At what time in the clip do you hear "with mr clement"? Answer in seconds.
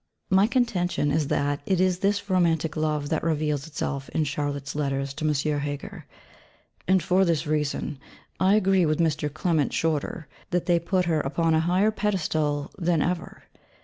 8.87-9.73